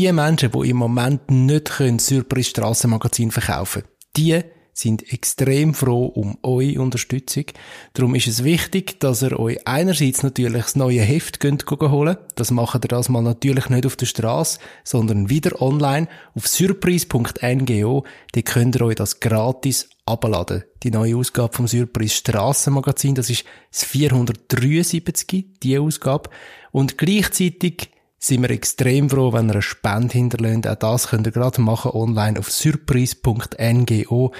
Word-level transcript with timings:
die 0.00 0.12
Menschen, 0.14 0.50
die 0.50 0.70
im 0.70 0.78
Moment 0.78 1.30
nicht 1.30 1.66
können 1.66 1.98
Surprise 1.98 2.48
Strassenmagazin 2.48 3.30
verkaufen 3.30 3.82
können, 3.82 3.94
die 4.16 4.40
sind 4.72 5.12
extrem 5.12 5.74
froh 5.74 6.06
um 6.06 6.38
eure 6.42 6.80
Unterstützung. 6.80 7.44
Darum 7.92 8.14
ist 8.14 8.26
es 8.26 8.42
wichtig, 8.42 8.98
dass 9.00 9.20
ihr 9.20 9.38
euch 9.38 9.66
einerseits 9.66 10.22
natürlich 10.22 10.62
das 10.62 10.76
neue 10.76 11.02
Heft 11.02 11.38
könnt 11.38 11.66
holen 11.70 12.16
Das 12.34 12.50
macht 12.50 12.82
ihr 12.82 12.88
das 12.88 13.10
mal 13.10 13.20
natürlich 13.20 13.68
nicht 13.68 13.84
auf 13.84 13.96
der 13.96 14.06
Straße, 14.06 14.58
sondern 14.84 15.28
wieder 15.28 15.60
online 15.60 16.08
auf 16.34 16.48
surprise.ngo. 16.48 18.06
Da 18.32 18.40
könnt 18.40 18.76
ihr 18.76 18.86
euch 18.86 18.94
das 18.94 19.20
gratis 19.20 19.90
abladen. 20.06 20.64
Die 20.82 20.90
neue 20.90 21.16
Ausgabe 21.16 21.54
vom 21.54 21.66
Surprise 21.66 22.14
Strassenmagazin, 22.14 23.14
das 23.14 23.28
ist 23.28 23.44
das 23.70 23.84
473, 23.84 25.60
die 25.62 25.78
Ausgabe. 25.78 26.30
Und 26.72 26.96
gleichzeitig 26.96 27.89
sind 28.22 28.42
wir 28.42 28.50
extrem 28.50 29.08
froh, 29.08 29.32
wenn 29.32 29.48
ihr 29.48 29.54
eine 29.54 29.62
Spende 29.62 30.12
hinterlässt. 30.12 30.68
Auch 30.68 30.74
das 30.76 31.08
könnt 31.08 31.26
ihr 31.26 31.32
gerade 31.32 31.60
machen 31.62 31.92
online 31.92 32.38
auf 32.38 32.50
surprise.ngo. 32.50 34.32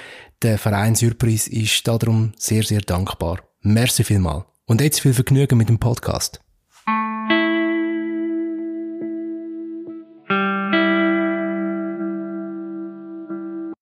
Der 0.43 0.57
Verein 0.59 0.95
Surprise 0.95 1.51
ist 1.51 1.87
darum 1.87 2.33
sehr, 2.37 2.63
sehr 2.63 2.81
dankbar. 2.81 3.39
Merci 3.61 4.03
vielmal. 4.03 4.45
Und 4.67 4.81
jetzt 4.81 5.01
viel 5.01 5.13
Vergnügen 5.13 5.57
mit 5.57 5.67
dem 5.67 5.79
Podcast. 5.79 6.39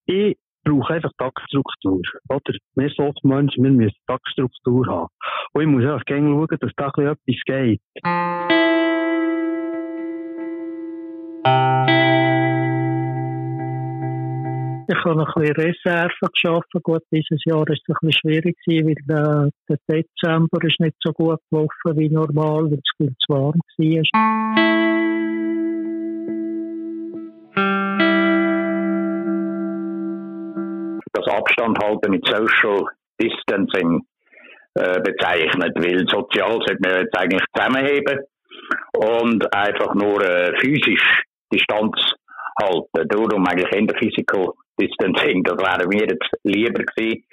Ich 0.06 0.38
brauche 0.64 0.94
einfach 0.94 1.12
Tagesstruktur. 1.18 2.02
Oder? 2.30 2.54
Wir 2.76 2.90
solchen 2.96 3.28
Menschen, 3.28 3.64
wir 3.66 3.72
müssen 3.72 3.98
Tagesstruktur 4.08 4.88
haben. 4.88 5.08
Und 5.54 5.62
ich 5.62 5.68
muss 5.68 5.84
einfach 5.84 6.04
schauen, 6.08 6.48
dass 6.60 6.72
da 6.78 6.88
etwas 6.88 7.20
geht. 7.46 7.82
Ich 14.92 15.06
habe 15.06 15.22
ein 15.22 15.26
bisschen 15.34 15.56
Reserve 15.56 16.14
geschaffen. 16.34 16.82
Gut, 16.84 17.04
dieses 17.12 17.46
Jahr 17.46 17.68
ist 17.70 17.84
es 17.88 17.96
ein 17.96 18.08
bisschen 18.08 18.32
schwierig 18.32 18.58
weil 18.68 18.96
der, 19.08 19.50
der 19.70 19.78
Dezember 19.88 20.64
ist 20.64 20.80
nicht 20.80 20.96
so 21.00 21.14
gut 21.14 21.40
gelaufen 21.50 21.98
wie 21.98 22.10
normal, 22.10 22.66
weil 22.66 22.80
es 22.80 22.92
viel 22.98 23.14
zu 23.20 23.34
warm 23.34 23.62
war. 23.78 24.04
Das 31.14 31.28
Abstand 31.28 31.78
halten 31.84 32.12
mit 32.12 32.26
Social 32.26 32.86
Distancing 33.22 34.02
äh, 34.74 35.00
bezeichnet, 35.02 35.74
weil 35.76 36.08
sozial 36.10 36.52
sollte 36.52 36.78
man 36.82 37.02
jetzt 37.02 37.18
eigentlich 37.18 37.44
zusammenheben 37.56 38.20
und 38.98 39.56
einfach 39.56 39.94
nur 39.96 40.22
äh, 40.24 40.58
physisch 40.60 41.24
Distanz 41.52 41.96
halten. 42.62 43.08
Darum 43.08 43.46
eigentlich 43.46 43.72
in 43.74 43.88
der 43.88 43.98
Physical 43.98 44.54
Distancing, 44.80 45.44
das 45.44 45.58
wäre 45.58 45.88
mir 45.88 46.08
jetzt 46.08 46.30
lieber 46.44 46.84
gewesen. 46.84 47.24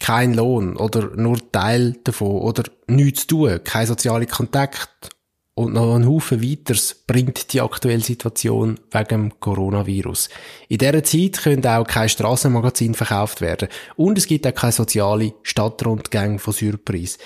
Kein 0.00 0.34
Lohn 0.34 0.76
oder 0.76 1.16
nur 1.16 1.38
Teil 1.50 1.94
davon 2.04 2.42
oder 2.42 2.64
nichts 2.88 3.26
zu 3.26 3.36
tun, 3.36 3.60
kein 3.64 3.86
sozialer 3.86 4.26
Kontakt 4.26 5.08
und 5.56 5.74
noch 5.74 5.94
ein 5.94 6.06
Haufen 6.08 6.42
weiteres 6.42 6.96
bringt 7.06 7.52
die 7.52 7.60
aktuelle 7.60 8.02
Situation 8.02 8.80
wegen 8.90 9.08
dem 9.08 9.40
Coronavirus. 9.40 10.28
In 10.68 10.78
dieser 10.78 11.04
Zeit 11.04 11.42
können 11.44 11.64
auch 11.64 11.86
kein 11.86 12.08
Strassenmagazin 12.08 12.94
verkauft 12.94 13.40
werden. 13.40 13.68
Und 13.94 14.18
es 14.18 14.26
gibt 14.26 14.46
auch 14.48 14.54
keine 14.54 14.72
soziale 14.72 15.34
Stadtrundgänge 15.44 16.40
von 16.40 16.52
Surprise. 16.52 17.18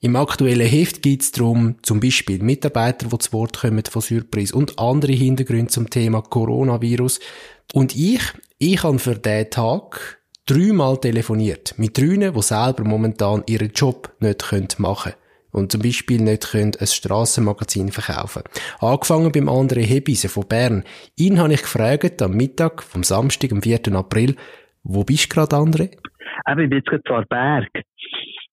Im 0.00 0.16
aktuellen 0.16 0.66
Heft 0.66 1.02
geht 1.02 1.22
es 1.22 1.32
darum, 1.32 1.76
zum 1.82 2.00
Beispiel 2.00 2.42
Mitarbeiter, 2.42 3.06
die 3.08 3.18
zu 3.18 3.32
Wort 3.34 3.60
kommen 3.60 3.82
von 3.88 4.00
Surprise 4.02 4.54
und 4.54 4.78
andere 4.78 5.12
Hintergründe 5.12 5.70
zum 5.70 5.90
Thema 5.90 6.22
Coronavirus. 6.22 7.20
Und 7.74 7.94
ich, 7.94 8.22
ich 8.58 8.82
habe 8.82 8.98
für 8.98 9.16
diesen 9.16 9.50
Tag 9.50 10.20
dreimal 10.46 10.98
telefoniert 10.98 11.74
mit 11.76 11.98
drei, 11.98 12.30
die 12.30 12.42
selber 12.42 12.84
momentan 12.84 13.42
ihren 13.46 13.72
Job 13.72 14.10
nicht 14.20 14.78
machen 14.78 15.12
können 15.12 15.23
und 15.54 15.72
zum 15.72 15.80
Beispiel 15.82 16.20
nicht 16.20 16.50
können 16.50 16.72
ein 16.78 16.86
Strassenmagazin 16.86 17.90
verkaufen 17.90 18.42
Angefangen 18.80 19.32
beim 19.32 19.48
André 19.48 19.82
Hebise 19.82 20.28
von 20.28 20.46
Bern. 20.48 20.84
Ihn 21.16 21.38
habe 21.38 21.54
ich 21.54 21.62
gefragt 21.62 22.20
am 22.22 22.32
Mittag 22.32 22.82
vom 22.82 23.02
Samstag, 23.02 23.52
am 23.52 23.62
4. 23.62 23.94
April, 23.94 24.36
wo 24.82 25.04
bist 25.04 25.30
du 25.30 25.34
gerade, 25.34 25.56
André? 25.56 25.96
Eben, 26.46 26.60
ich 26.60 26.68
bin 26.68 26.78
jetzt 26.78 27.06
gerade 27.06 27.26
Berg. 27.26 27.68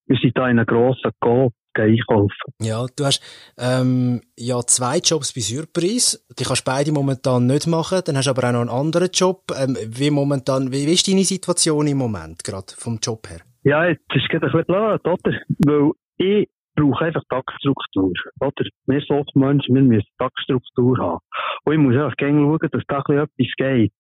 Wir 0.07 0.17
sind 0.22 0.34
hier 0.35 0.47
in 0.47 0.59
einem 0.59 0.66
grossen 0.66 1.11
Coop 1.19 1.53
einkaufen. 1.73 2.53
Ja, 2.61 2.85
du 2.95 3.06
hast 3.06 3.22
ähm, 3.57 4.22
ja 4.38 4.59
zwei 4.61 4.97
Jobs 4.97 5.34
bei 5.34 5.41
Surprise. 5.41 6.19
Die 6.38 6.44
kannst 6.44 6.66
beide 6.66 6.91
momentan 6.91 7.47
nicht 7.47 7.67
machen. 7.67 8.01
Dann 8.06 8.17
hast 8.17 8.25
du 8.25 8.31
aber 8.31 8.47
auch 8.47 8.51
noch 8.51 8.61
einen 8.61 8.69
anderen 8.69 9.09
Job. 9.13 9.44
Ähm, 9.57 9.78
wie 9.88 10.11
momentan, 10.11 10.72
wie, 10.72 10.85
wie 10.85 10.94
ist 10.94 11.07
deine 11.07 11.23
Situation 11.23 11.88
im 11.88 11.97
Moment 11.97 12.44
gerade 12.44 12.73
vom 12.78 13.00
Job 13.01 13.28
her? 13.29 13.41
Ja, 13.63 13.85
jetzt 13.85 14.03
ist 14.13 14.29
gerade 14.29 14.47
ein 14.47 14.51
bisschen 14.51 14.66
blöd, 14.66 15.06
oder? 15.06 15.40
Weil 15.66 15.91
ich 16.17 16.50
brauche 16.76 17.06
einfach 17.06 17.24
Tagesstruktur. 17.30 18.14
Oder? 18.40 18.66
Wir 18.88 19.02
solchen 19.02 19.40
Menschen, 19.40 19.76
wir 19.76 19.82
müssen 19.82 20.08
Tagesstruktur 20.18 20.98
haben. 20.98 21.20
Und 21.66 21.74
ich 21.74 21.80
muss 21.80 21.96
einfach 21.96 22.18
gerne 22.18 22.40
schauen, 22.40 22.70
dass 22.72 22.84
da 22.88 23.00
etwas 23.00 23.30
geht. 23.58 23.94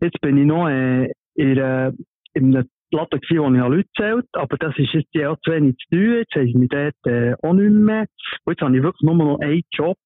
Jetzt 0.00 0.20
bin 0.20 0.38
ich 0.38 0.46
noch 0.46 0.68
äh, 0.68 1.10
in, 1.34 1.58
äh, 1.58 1.92
in 2.34 2.56
einem 2.56 2.68
Platte 2.90 3.18
gewesen, 3.18 3.42
wo 3.42 3.54
ich 3.54 3.76
Leute 3.76 3.88
zählt, 3.96 4.26
aber 4.32 4.56
das 4.58 4.76
ist 4.76 4.92
jetzt 4.92 5.14
ja 5.14 5.34
zu 5.42 5.50
wenig 5.50 5.76
zu 5.78 5.96
tun. 5.96 6.14
Jetzt 6.18 6.34
haben 6.34 6.46
sie 6.46 6.58
mich 6.58 6.68
dort 6.68 7.06
äh, 7.06 7.34
auch 7.42 7.54
nicht 7.54 7.70
mehr. 7.70 8.06
Und 8.44 8.52
jetzt 8.52 8.62
habe 8.62 8.76
ich 8.76 8.82
wirklich 8.82 9.02
nur 9.02 9.14
noch 9.14 9.38
einen 9.40 9.62
Job. 9.72 9.96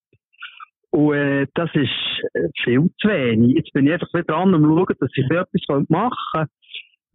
Und 0.91 1.15
äh, 1.15 1.47
das 1.55 1.69
ist 1.75 1.91
äh, 2.35 2.49
viel 2.63 2.89
zu 3.01 3.09
wenig. 3.09 3.57
Jetzt 3.57 3.73
bin 3.73 3.87
ich 3.87 3.93
einfach 3.93 4.13
wieder 4.15 4.25
dran, 4.25 4.55
um 4.55 4.63
zu 4.63 4.69
schauen, 4.69 4.97
dass 5.01 5.11
ich 5.15 5.25
etwas 5.25 5.89
machen 5.89 6.17
kann. 6.33 6.47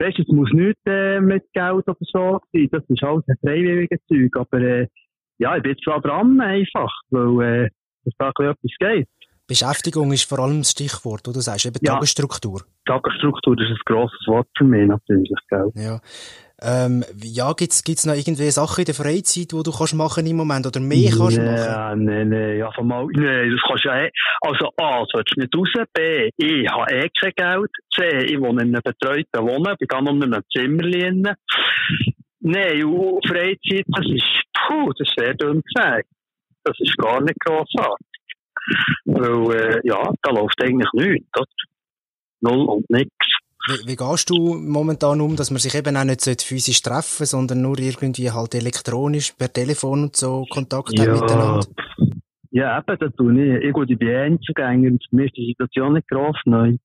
Weißt 0.01 0.17
es 0.17 0.27
muss 0.29 0.51
nicht 0.51 0.79
äh, 0.87 1.19
mit 1.19 1.43
Geld 1.53 1.87
oder 1.87 1.95
so 1.99 2.39
sein. 2.51 2.67
Das 2.71 2.83
ist 2.87 3.03
alles 3.03 3.23
ein 3.27 3.37
freiwilliges 3.41 3.99
Zeug. 4.07 4.35
Aber 4.35 4.59
äh, 4.59 4.87
ja, 5.37 5.55
ich 5.55 5.61
bin 5.61 5.73
jetzt 5.73 5.83
schon 5.83 6.01
dran 6.01 6.41
einfach, 6.41 6.91
weil 7.11 7.65
äh, 7.65 7.69
dass 8.05 8.13
da 8.17 8.29
etwas 8.29 8.71
geht. 8.79 9.07
Beschäftigung 9.45 10.11
ist 10.11 10.27
vor 10.27 10.39
allem 10.39 10.59
das 10.59 10.71
Stichwort, 10.71 11.27
oder? 11.27 11.35
Du 11.35 11.41
sagst 11.41 11.65
eben 11.65 11.77
ja. 11.81 11.93
Tagesstruktur. 11.93 12.63
Tagesstruktur 12.85 13.59
ist 13.59 13.67
ein 13.67 13.77
grosses 13.85 14.25
Wort 14.27 14.47
für 14.57 14.63
mich 14.63 14.87
natürlich, 14.87 15.37
gell? 15.49 15.71
Ja. 15.75 15.99
Ähm, 16.63 17.03
ja, 17.23 17.53
gibt's, 17.53 17.83
gibt's 17.83 18.05
noch 18.05 18.13
irgendwie 18.13 18.51
Sachen 18.51 18.81
in 18.81 18.85
der 18.85 18.93
Freizeit, 18.93 19.51
die 19.51 19.63
du 19.63 19.71
kannst 19.71 19.95
machen 19.95 20.27
im 20.27 20.37
Moment 20.37 20.67
oder 20.67 20.79
mehr 20.79 21.09
kannst 21.09 21.39
nee, 21.39 21.45
machen? 21.45 22.05
Nein, 22.05 22.29
nein, 22.29 22.57
ja, 22.57 22.71
von 22.71 22.87
mal, 22.87 23.07
nee, 23.07 23.49
das 23.49 23.59
kannst 23.67 23.85
du 23.85 23.89
ja, 23.89 24.03
eh, 24.03 24.11
also 24.41 24.69
A, 24.77 25.03
sollst 25.11 25.35
du 25.35 25.41
nicht 25.41 25.55
raus, 25.55 25.87
B, 25.91 26.29
ich 26.37 26.69
habe 26.69 26.85
eh 26.93 27.09
kein 27.19 27.33
Geld, 27.35 27.71
C, 27.95 28.25
ich 28.25 28.39
wohne 28.39 28.61
in 28.61 28.75
einem 28.75 28.81
betreuten 28.83 29.41
Wohnen, 29.41 29.75
bin 29.79 29.87
dann 29.89 30.03
noch 30.03 30.13
in 30.13 30.23
einem 30.23 30.43
Zimmer. 30.55 31.35
Nein, 32.41 32.83
und 32.85 33.27
Freizeit, 33.27 33.85
das 33.87 34.05
ist, 34.05 34.43
puh, 34.53 34.91
das 34.97 35.07
ist 35.07 35.13
sehr 35.17 35.33
dünn 35.35 35.61
gesagt. 35.61 36.07
Das 36.63 36.75
ist 36.79 36.97
gar 36.97 37.21
nicht 37.21 37.39
grossartig. 37.39 38.07
Weil, 39.05 39.55
äh, 39.55 39.79
ja, 39.83 40.11
da 40.21 40.31
läuft 40.31 40.61
eigentlich 40.63 40.89
nichts, 40.93 41.27
oder? 41.35 41.47
Null 42.41 42.65
und 42.67 42.89
nichts. 42.89 43.40
Wie, 43.67 43.87
wie 43.89 43.95
gehst 43.95 44.29
du 44.29 44.55
momentan 44.55 45.21
um, 45.21 45.35
dass 45.35 45.51
man 45.51 45.59
sich 45.59 45.75
eben 45.75 45.95
auch 45.95 46.03
nicht 46.03 46.41
physisch 46.41 46.81
treffen 46.81 47.25
sondern 47.25 47.61
nur 47.61 47.77
irgendwie 47.79 48.31
halt 48.31 48.55
elektronisch 48.55 49.33
per 49.33 49.51
Telefon 49.51 50.03
und 50.03 50.15
so 50.15 50.45
Kontakt 50.49 50.93
ja. 50.93 51.05
hat 51.05 51.21
miteinander? 51.21 51.67
Ja, 52.51 52.79
eben, 52.79 52.97
das 52.99 53.15
tue 53.15 53.59
ich. 53.59 53.63
Ich, 53.63 53.97
bin 53.97 54.09
Einzelgänger 54.09 54.91
und 54.91 55.03
mir 55.11 55.25
ist 55.25 55.37
die 55.37 55.47
Situation 55.47 55.93
nicht 55.93 56.07
gross 56.09 56.35
neu. 56.45 56.75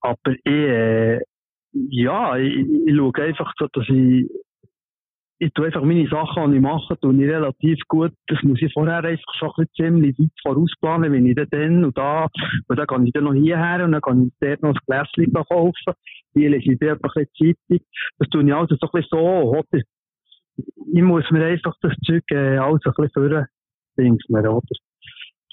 Aber 0.00 0.32
ich, 0.32 0.46
äh, 0.46 1.20
ja, 1.72 2.36
ich, 2.36 2.66
ich 2.86 2.96
schaue 2.96 3.22
einfach 3.22 3.52
so, 3.58 3.68
dass 3.72 3.88
ich 3.88 4.28
ich 5.42 5.52
tue 5.54 5.66
einfach 5.66 5.82
meine 5.82 6.06
Sachen, 6.06 6.52
die 6.52 6.58
ich 6.58 6.62
mache, 6.62 6.96
tue 7.00 7.14
ich 7.14 7.28
relativ 7.28 7.80
gut. 7.88 8.12
Das 8.28 8.40
muss 8.44 8.62
ich 8.62 8.72
vorher 8.72 9.02
einfach 9.02 9.34
schon 9.34 9.50
ein 9.56 9.66
ziemlich 9.74 10.16
weit 10.16 10.30
vorausplanen, 10.40 11.10
wenn 11.10 11.26
ich 11.26 11.34
dann 11.34 11.84
und 11.84 11.98
da, 11.98 12.28
und 12.68 12.78
dann 12.78 12.86
kann 12.86 13.04
ich 13.04 13.12
dann 13.12 13.24
noch 13.24 13.34
hierher 13.34 13.84
und 13.84 13.90
dann 13.90 14.00
kann 14.00 14.28
ich 14.28 14.32
dort 14.40 14.62
noch 14.62 14.70
ein 14.70 14.78
Gläschen 14.86 15.32
kaufen. 15.32 15.94
Hier 16.34 16.50
lese 16.50 16.72
ich 16.72 16.78
dort 16.78 17.02
ein 17.02 17.10
bisschen 17.12 17.56
Zeitung. 17.68 17.86
Das 18.18 18.28
tue 18.28 18.44
ich 18.44 18.54
also 18.54 18.76
so 18.80 18.86
ein 18.86 18.90
bisschen 18.92 19.18
so, 19.18 19.18
oder? 19.18 19.82
Ich 20.94 21.02
muss 21.02 21.28
mir 21.32 21.44
einfach 21.44 21.74
das 21.82 21.92
Zeug, 22.06 22.22
äh, 22.30 22.58
alles 22.58 22.82
ein 22.84 22.92
bisschen 22.96 23.10
führen, 23.10 23.46
denkst 23.98 24.26
mir, 24.28 24.48
oder? 24.48 24.62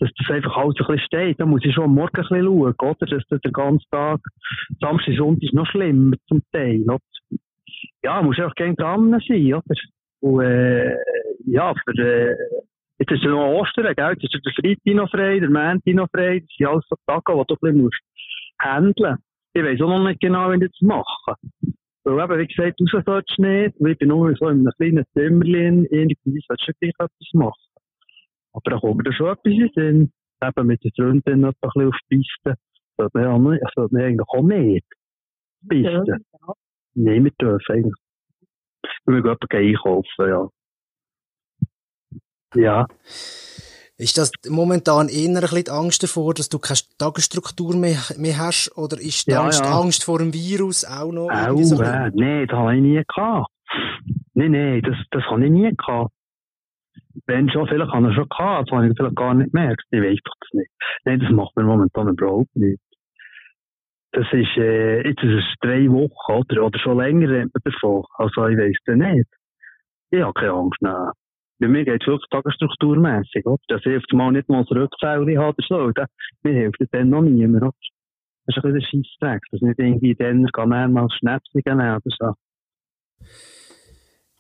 dass 0.02 0.12
das 0.18 0.30
einfach 0.30 0.56
alles 0.56 0.76
ein 0.80 0.86
bisschen 0.86 1.06
steht. 1.08 1.40
Da 1.42 1.46
muss 1.46 1.66
ich 1.66 1.74
schon 1.74 1.86
am 1.86 1.96
Morgen 1.96 2.16
ein 2.16 2.22
bisschen 2.22 2.46
schauen, 2.46 2.76
oder? 2.80 3.06
Dass 3.06 3.24
das 3.28 3.42
der 3.42 3.52
ganze 3.52 3.86
Tag, 3.90 4.22
Samstag, 4.80 5.16
Sonntag 5.18 5.52
noch 5.52 5.66
schlimmer 5.66 6.16
zum 6.28 6.42
Teil, 6.54 6.84
oder? 6.84 7.00
Ja, 8.04 8.22
muss 8.22 8.38
einfach 8.40 8.56
gerne 8.56 8.76
dran 8.76 9.12
sein, 9.28 9.54
oder? 9.54 9.76
Und, 10.22 10.42
äh, 10.42 10.96
ja, 11.46 11.74
für, 11.74 12.02
äh, 12.02 12.36
jetzt 13.00 13.12
ist 13.12 13.24
ja 13.24 13.30
noch 13.30 13.60
Ostern, 13.60 13.94
gell? 13.96 14.16
Jetzt 14.20 14.36
ist 14.36 14.46
der 14.46 14.54
Freitag 14.54 14.96
noch 14.96 15.10
frei, 15.10 15.40
der 15.40 15.50
Montag 15.50 15.94
noch 15.94 16.10
frei. 16.12 16.40
Das 16.40 16.50
sind 16.58 16.68
alles 16.68 16.86
so 16.90 16.96
Tage, 17.08 17.24
die 17.26 17.44
du 17.48 17.56
ein 17.56 17.58
bisschen 17.62 17.82
musst 17.82 18.02
handeln. 18.60 19.18
Ich 19.54 19.64
weiss 19.64 19.82
auch 19.82 19.88
noch 19.88 20.08
nicht 20.08 20.20
genau, 20.20 20.52
wie 20.52 20.64
ich 20.64 20.72
das 20.72 20.82
mache. 20.82 21.36
Weil 22.04 22.24
eben, 22.24 22.40
wie 22.40 22.48
gesagt, 22.48 22.82
raus 22.82 23.04
sollst 23.06 23.38
du 23.38 23.42
nicht, 23.42 23.76
weil 23.80 23.92
ich 23.92 23.98
bin 23.98 24.10
nur 24.10 24.34
so 24.36 24.48
in 24.48 24.60
einem 24.60 24.72
kleinen 24.78 25.06
Zimmerchen, 25.14 25.86
irgendwie 25.86 26.42
sollst 26.48 26.68
du 26.68 26.74
gleich 26.80 26.94
etwas 26.98 27.34
machen. 27.34 27.70
Aber 28.54 28.72
dann 28.72 28.80
kommt 28.80 29.04
mir 29.04 29.14
schon 29.14 29.28
etwas 29.28 29.54
in 29.54 29.70
Sinn, 29.76 30.12
eben 30.42 30.68
mit 30.68 30.84
den 30.84 30.92
Freunden 30.96 31.40
noch 31.42 31.50
ein 31.50 31.56
bisschen 31.62 31.88
auf 31.88 31.98
die 32.10 32.18
Piste. 32.18 32.56
Sollte 32.98 33.18
man 33.18 33.24
ja 33.24 33.38
nicht, 33.38 33.64
sollte 33.76 33.94
man 33.94 34.04
eigentlich 34.04 34.28
auch 34.28 34.44
nicht. 34.44 34.86
Piste. 35.68 36.04
Ja, 36.08 36.54
wir 37.06 37.32
dürfen 37.40 37.76
eigentlich. 37.76 37.94
Wir 39.06 39.22
gehen 39.22 39.38
einkaufen, 39.52 40.30
ja. 40.30 40.50
Ja. 42.56 42.88
Ist 43.98 44.18
das 44.18 44.32
momentan 44.50 45.10
eher 45.10 45.28
ein 45.28 45.42
bisschen 45.42 45.64
die 45.66 45.72
Angst 45.72 46.04
davor, 46.04 46.34
dass 46.34 46.48
du 46.48 46.58
keine 46.58 46.80
Tagesstruktur 46.98 47.76
mehr, 47.76 48.00
mehr 48.18 48.38
hast? 48.38 48.72
Oder 48.78 48.98
ist 48.98 49.28
die 49.28 49.32
ja, 49.32 49.44
Angst, 49.44 49.60
ja. 49.64 49.78
Angst 49.78 50.06
vor 50.06 50.20
dem 50.20 50.34
Virus 50.34 50.86
auch 50.86 51.12
noch? 51.12 51.30
Auch, 51.30 51.62
so 51.64 51.82
äh, 51.82 52.10
nein, 52.14 52.48
das 52.48 52.58
habe 52.58 52.76
ich 52.76 52.82
nie 52.82 53.04
gehabt. 53.06 53.52
Nein, 54.34 54.52
nein, 54.52 54.82
das, 54.84 54.96
das 55.12 55.24
habe 55.26 55.44
ich 55.44 55.52
nie 55.52 55.70
gehabt. 55.76 56.14
Wenn 57.26 57.50
schon, 57.50 57.68
vielleicht 57.68 57.92
habe 57.92 58.10
ich 58.10 58.16
schon 58.16 58.30
gehabt, 58.30 58.70
das 58.70 58.76
habe 58.78 58.88
ich 58.88 58.94
vielleicht 58.96 59.16
gar 59.18 59.34
nicht 59.34 59.52
gemerkt. 59.52 59.84
Ich 59.92 60.02
weiß 60.02 60.20
doch 60.24 60.36
das 60.40 60.50
nicht. 60.54 60.72
Nein, 61.04 61.20
das 61.20 61.32
macht 61.32 61.56
mir 61.58 61.64
momentan 61.64 62.08
überhaupt 62.08 62.56
nicht. 62.56 62.80
Das 64.12 64.26
ist, 64.32 64.58
äh, 64.58 65.08
jetzt 65.08 65.24
ist 65.24 65.46
es 65.46 65.46
drei 65.62 65.88
Wochen, 65.88 66.32
oder? 66.34 66.66
Oder 66.66 66.80
schon 66.80 66.98
länger 66.98 67.28
man 67.28 67.50
davon. 67.64 68.04
Also, 68.18 68.48
ich 68.48 68.58
weiß 68.58 68.76
es 68.86 68.96
nicht. 68.96 69.30
Ich 70.12 70.22
habe 70.22 70.34
keine 70.34 70.52
Angst, 70.54 70.82
nein. 70.82 71.12
Bei 71.60 71.68
mir 71.68 71.86
geht 71.86 72.02
es 72.02 72.08
wirklich 72.08 72.30
tagesstrukturmässig, 72.32 73.46
oder? 73.46 73.62
Das 73.68 73.84
hilft 73.84 74.12
mal 74.14 74.32
nicht 74.32 74.50
mal 74.50 74.64
das 74.64 74.76
Rückfälle 74.76 75.40
hat 75.40 75.56
oder 75.58 75.68
so. 75.68 75.92
Da, 75.92 76.06
mir 76.42 76.54
hilft 76.54 76.80
dann 76.92 77.10
noch 77.10 77.22
niemand, 77.22 77.64
oder? 77.64 77.74
Das 78.46 78.58
ist 78.58 78.66
ein 78.66 78.74
bisschen 78.74 79.04
der 79.04 79.08
Scheissdreck. 79.10 79.42
Das 79.52 79.62
ist 79.62 79.68
nicht 79.68 79.80
irgendwie 79.80 80.16
dann 80.16 80.48
kann 80.48 80.70
mehrmals 80.70 81.14
Schnäpse 81.16 81.60
nehmen 81.64 81.98
oder 81.98 82.02
so. 82.18 82.34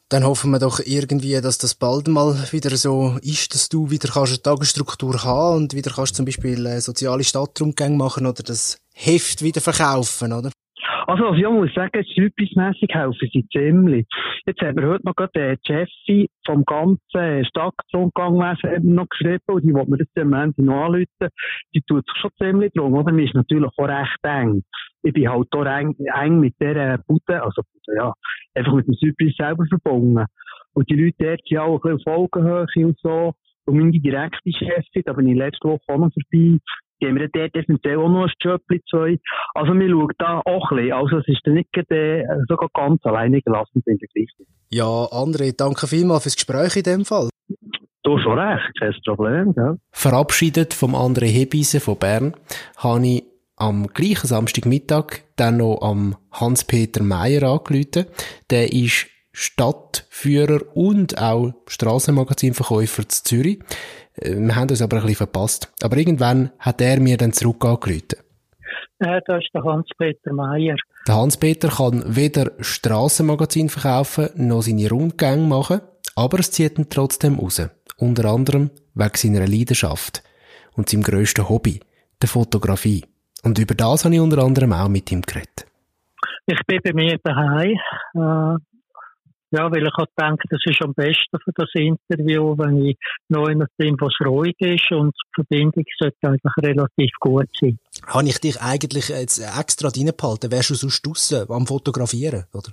Dann 0.10 0.24
hoffen 0.24 0.50
wir 0.50 0.57
doch 0.57 0.80
irgendwie, 0.83 1.39
dass 1.39 1.60
das 1.60 1.75
bald 1.75 2.07
mal 2.07 2.33
wieder 2.51 2.75
so 2.75 3.18
ist, 3.21 3.54
dass 3.54 3.69
du 3.69 3.92
wieder 3.92 4.10
kannst 4.12 4.31
eine 4.31 4.42
Tagesstruktur 4.42 5.24
haben 5.24 5.57
und 5.57 5.75
wieder 5.75 5.92
kannst 5.92 6.16
zum 6.16 6.25
Beispiel 6.25 6.66
äh, 6.66 6.81
soziale 6.81 7.24
Stadtrundgänge 7.24 7.95
machen 7.95 8.25
oder 8.25 8.42
das 8.42 8.81
Heft 9.01 9.42
wieder 9.42 9.62
verkaufen, 9.62 10.34
oder? 10.34 10.51
Also, 11.07 11.24
was 11.24 11.38
ich 11.38 11.48
muss 11.48 11.74
sagen, 11.74 12.04
typismässig 12.04 12.90
helfen 12.94 13.30
sie 13.34 13.48
ziemlich. 13.51 14.06
Jetzt 14.46 14.62
haben 14.62 14.78
wir 14.78 14.90
heute 14.90 15.06
noch 15.06 15.16
gerade 15.16 15.31
den 15.34 15.57
Jeffy 15.66 16.30
vom 16.46 16.63
ganzen 16.66 17.46
Stadtrundgangwesen 17.46 18.94
noch 18.94 19.07
geschrieben 19.07 19.44
und 19.48 19.63
die 19.63 19.74
wollen 19.74 19.90
mir 19.90 19.98
das 19.98 20.07
am 20.22 20.34
Ende 20.34 20.63
noch 20.63 20.86
anrufen. 20.86 21.30
Die 21.74 21.81
tut 21.88 22.06
sich 22.06 22.22
schon 22.22 22.31
ziemlich 22.38 22.74
drum, 22.74 22.94
oder? 22.94 23.12
Mir 23.12 23.25
ist 23.25 23.34
natürlich 23.34 23.72
auch 23.78 23.88
recht 23.88 24.19
eng. 24.24 24.63
Ich 25.02 25.13
bin 25.13 25.30
halt 25.30 25.48
auch 25.52 25.66
eng, 25.66 25.95
eng 26.16 26.40
mit 26.42 26.56
dieser 26.62 26.98
Bude, 27.00 27.42
also, 27.42 27.62
ja, 27.95 28.13
einfach 28.54 28.74
mit 28.74 28.88
dem 28.88 28.95
Südpreis 28.95 29.34
selber 29.38 29.66
verbunden. 29.68 30.25
Und 30.74 30.90
die 30.90 30.95
Leute 30.95 31.16
dort 31.18 31.42
sind 31.48 31.57
auch 31.57 31.84
ein 31.84 31.95
bisschen 31.95 32.13
auf 32.13 32.19
Augenhöhe 32.19 32.86
und 32.86 33.00
so. 33.00 33.34
Und 33.66 33.78
meine 33.78 33.92
direkte 33.92 34.52
Chefin, 34.52 35.04
da 35.06 35.13
bin 35.13 35.28
ich 35.28 35.38
letzte 35.38 35.68
Woche 35.68 35.81
auch 35.88 35.98
noch 35.98 36.12
vorbei, 36.13 36.60
geben 37.00 37.19
wir 37.19 37.30
dort 37.30 37.56
eventuell 37.56 37.98
auch 37.98 38.10
noch 38.10 38.24
ein 38.24 38.31
Jobli 38.40 38.81
zwei. 38.90 39.19
Also 39.54 39.74
wir 39.74 39.90
schauen 39.90 40.13
da 40.18 40.42
auch 40.46 40.72
ein 40.72 40.78
bisschen. 40.78 40.94
Also 40.94 41.18
es 41.18 41.28
ist 41.28 41.42
dann 41.44 41.54
nicht 41.56 41.69
äh, 41.75 42.24
sogar 42.48 42.69
ganz 42.74 43.06
alleine 43.06 43.42
gelassen 43.42 43.81
in 43.86 43.98
der 43.98 44.07
Krise. 44.10 44.50
Ja, 44.69 44.86
André, 44.86 45.56
danke 45.56 45.88
vielmals 45.88 46.24
fürs 46.24 46.36
Gespräch 46.36 46.75
in 46.75 46.84
dem 46.84 47.06
Fall. 47.06 47.30
Du 48.04 48.16
hast 48.16 48.24
schon 48.24 48.40
recht, 48.40 48.80
kein 48.80 48.94
Problem. 49.06 49.54
Gell? 49.54 49.78
Verabschiedet 49.92 50.74
vom 50.74 50.96
André 50.96 51.25
Hebise 51.25 51.80
von 51.80 51.98
Bern 51.98 52.34
habe 52.78 53.06
ich 53.06 53.24
am 53.56 53.88
gleichen 53.88 54.28
Samstagmittag 54.28 55.22
dann 55.36 55.57
noch 55.57 55.81
am 55.81 56.16
Hans-Peter 56.31 57.04
Meyer 57.04 57.44
angerufen. 57.44 58.06
Der 58.50 58.72
ist 58.72 59.07
Stadtführer 59.31 60.62
und 60.75 61.22
auch 61.22 61.54
Strassenmagazinverkäufer 61.68 63.07
zu 63.07 63.24
Zürich. 63.24 63.60
Äh, 64.21 64.36
wir 64.38 64.56
haben 64.56 64.69
uns 64.69 64.81
aber 64.81 64.98
ein 64.98 65.01
bisschen 65.04 65.18
verpasst. 65.18 65.71
Aber 65.81 65.98
irgendwann 65.98 66.51
hat 66.60 66.81
er 66.81 67.00
mir 67.00 67.18
dann 67.18 67.33
zurück 67.33 67.63
angerufen. 67.66 68.19
Äh, 69.00 69.21
das 69.25 69.44
ist 69.44 69.50
der 69.54 69.63
Hans-Peter 69.63 70.33
Meier. 70.33 70.75
Der 71.07 71.16
Hans-Peter 71.16 71.69
kann 71.69 72.04
weder 72.06 72.51
Strassenmagazin 72.60 73.69
verkaufen, 73.69 74.30
noch 74.36 74.62
seine 74.62 74.89
Rundgänge 74.89 75.48
machen, 75.48 75.81
aber 76.16 76.39
es 76.39 76.51
zieht 76.51 76.77
ihn 76.77 76.89
trotzdem 76.89 77.39
raus. 77.39 77.62
Unter 77.98 78.25
anderem 78.25 78.69
wegen 78.94 79.16
seiner 79.16 79.48
Leidenschaft 79.48 80.24
und 80.75 80.89
seinem 80.89 81.04
grössten 81.04 81.48
Hobby, 81.48 81.80
der 82.21 82.30
Fotografie. 82.30 83.06
Und 83.44 83.57
über 83.57 83.74
das 83.74 84.04
habe 84.04 84.16
ich 84.16 84.21
unter 84.21 84.44
anderem 84.44 84.74
auch 84.74 84.89
mit 84.89 85.12
ihm 85.12 85.21
geredet. 85.21 85.66
Ich 86.45 86.60
bin 86.66 86.80
bei 86.83 86.94
mir 86.94 87.18
daheim. 87.24 87.77
Äh, 88.16 88.57
ja, 89.51 89.72
weil 89.72 89.86
ich 89.86 89.94
halt 89.98 90.10
denke, 90.19 90.48
das 90.50 90.62
ist 90.66 90.81
am 90.81 90.94
besten 90.94 91.38
für 91.44 91.51
das 91.56 91.69
Interview, 91.74 92.56
wenn 92.57 92.86
ich 92.86 92.98
noch 93.30 93.48
in 93.48 93.66
bin, 93.78 93.96
was 94.00 94.13
ruhig 94.25 94.56
ist 94.60 94.92
und 94.92 95.16
die 95.16 95.44
Verbindung 95.44 95.86
sollte 96.00 96.18
eigentlich 96.24 96.54
relativ 96.62 97.12
gut 97.19 97.48
sein. 97.60 97.80
Habe 98.07 98.28
ich 98.28 98.40
dich 98.40 98.62
eigentlich 98.62 99.10
jetzt 99.10 99.40
extra 99.40 99.90
reingehalten? 99.90 100.51
Wärst 100.51 100.69
du 100.69 100.75
sonst 100.75 101.06
draussen 101.06 101.50
am 101.50 101.66
Fotografieren, 101.66 102.46
oder? 102.54 102.72